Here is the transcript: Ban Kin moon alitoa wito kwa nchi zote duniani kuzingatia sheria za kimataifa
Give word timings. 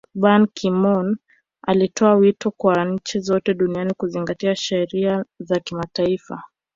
Ban 0.13 0.47
Kin 0.55 0.73
moon 0.73 1.17
alitoa 1.67 2.15
wito 2.15 2.51
kwa 2.51 2.85
nchi 2.85 3.19
zote 3.19 3.53
duniani 3.53 3.93
kuzingatia 3.97 4.55
sheria 4.55 5.25
za 5.39 5.59
kimataifa 5.59 6.43